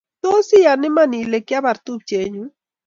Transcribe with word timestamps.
Tos 0.23 0.47
I 0.57 0.59
yan 0.65 0.83
iman 0.89 1.11
ile 1.21 1.39
ki 1.47 1.53
abar 1.57 1.77
tupchenyu 1.85 2.45